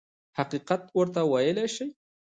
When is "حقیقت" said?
0.37-0.81